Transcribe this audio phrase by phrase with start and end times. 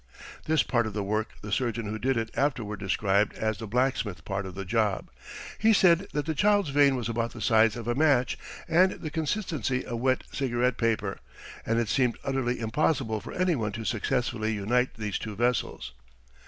[0.45, 4.25] "This part of the work the surgeon who did it afterward described as the 'blacksmith
[4.25, 5.11] part of the job.'
[5.59, 8.35] He said that the child's vein was about the size of a match
[8.67, 11.19] and the consistency of wet cigarette paper,
[11.67, 15.91] and it seemed utterly impossible for anyone to successfully unite these two vessels.